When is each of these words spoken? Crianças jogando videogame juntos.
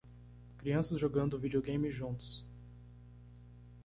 Crianças 0.57 0.99
jogando 0.99 1.37
videogame 1.37 1.91
juntos. 1.91 2.43